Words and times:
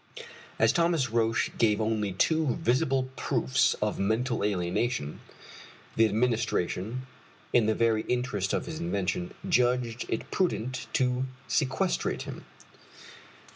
As 0.57 0.73
Thomas 0.73 1.11
Roch 1.11 1.55
gave 1.59 1.79
only 1.79 2.11
too 2.11 2.57
visible 2.59 3.09
proofs 3.15 3.75
of 3.83 3.99
mental 3.99 4.43
alienation, 4.43 5.19
the 5.95 6.05
Administration, 6.07 7.05
in 7.53 7.67
the 7.67 7.75
very 7.75 8.01
interest 8.09 8.51
of 8.51 8.65
his 8.65 8.79
invention, 8.79 9.35
judged 9.47 10.07
it 10.09 10.31
prudent 10.31 10.87
to 10.93 11.27
sequestrate 11.47 12.23
him. 12.23 12.45